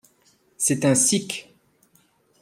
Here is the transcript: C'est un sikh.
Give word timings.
C'est 0.57 0.83
un 0.87 0.95
sikh. 0.95 1.53